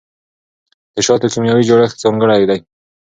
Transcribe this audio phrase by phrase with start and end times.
[0.95, 2.59] د شاتو کیمیاوي جوړښت ځانګړی دی.